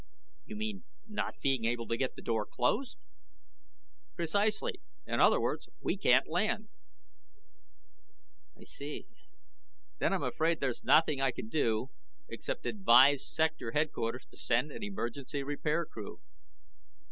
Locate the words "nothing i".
10.83-11.29